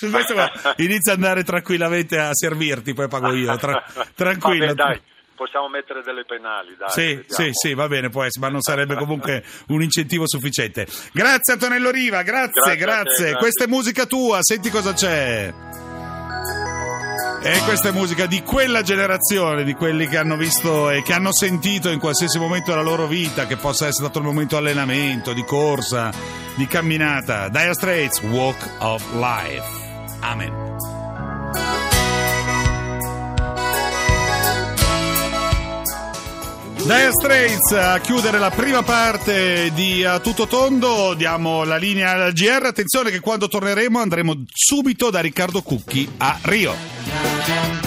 inizia 0.78 1.12
ad 1.12 1.18
andare 1.22 1.42
tranquillamente 1.44 2.18
a 2.18 2.30
servirti, 2.32 2.94
poi 2.94 3.08
pago 3.08 3.32
io. 3.32 3.56
Tra- 3.56 3.82
tranquillo. 4.14 4.66
Vabbè, 4.66 4.74
dai, 4.74 5.00
possiamo 5.34 5.68
mettere 5.68 6.02
delle 6.02 6.24
penali, 6.24 6.74
dai. 6.76 6.88
Sì, 6.90 7.06
vediamo. 7.14 7.24
sì, 7.28 7.50
sì, 7.52 7.74
va 7.74 7.88
bene, 7.88 8.08
può 8.08 8.22
essere, 8.24 8.44
ma 8.46 8.50
non 8.52 8.60
sarebbe 8.62 8.94
comunque 8.96 9.44
un 9.68 9.82
incentivo 9.82 10.24
sufficiente. 10.26 10.86
Grazie 11.12 11.52
Antonello 11.54 11.90
Riva, 11.90 12.22
grazie, 12.22 12.60
Grazie 12.62 12.72
te, 12.72 12.76
grazie. 12.78 13.04
grazie. 13.24 13.34
Questa 13.36 13.64
è 13.64 13.66
musica 13.68 14.06
tua, 14.06 14.38
senti 14.40 14.70
cosa 14.70 14.92
c'è. 14.92 15.85
E 17.48 17.60
questa 17.60 17.90
è 17.90 17.92
musica 17.92 18.26
di 18.26 18.42
quella 18.42 18.82
generazione, 18.82 19.62
di 19.62 19.74
quelli 19.74 20.08
che 20.08 20.16
hanno 20.16 20.36
visto 20.36 20.90
e 20.90 21.04
che 21.04 21.12
hanno 21.12 21.32
sentito 21.32 21.90
in 21.90 22.00
qualsiasi 22.00 22.40
momento 22.40 22.70
della 22.72 22.82
loro 22.82 23.06
vita, 23.06 23.46
che 23.46 23.56
possa 23.56 23.86
essere 23.86 24.06
stato 24.06 24.18
il 24.18 24.24
momento 24.24 24.58
di 24.58 24.66
allenamento, 24.66 25.32
di 25.32 25.44
corsa, 25.44 26.10
di 26.56 26.66
camminata. 26.66 27.48
Dire 27.48 27.72
Straits, 27.72 28.20
Walk 28.22 28.68
of 28.78 29.00
Life. 29.12 29.62
Amen. 30.22 30.74
Dire 36.82 37.12
Straits 37.12 37.70
a 37.70 38.00
chiudere 38.00 38.40
la 38.40 38.50
prima 38.50 38.82
parte 38.82 39.70
di 39.72 40.04
A 40.04 40.18
Tutto 40.18 40.48
Tondo, 40.48 41.14
diamo 41.14 41.62
la 41.62 41.76
linea 41.76 42.24
al 42.24 42.32
GR, 42.32 42.64
attenzione 42.64 43.12
che 43.12 43.20
quando 43.20 43.46
torneremo 43.46 44.00
andremo 44.00 44.34
subito 44.52 45.10
da 45.10 45.20
Riccardo 45.20 45.62
Cucchi 45.62 46.10
a 46.16 46.38
Rio. 46.42 46.95
10, 47.22 47.46
10, 47.46 47.80
10. 47.82 47.85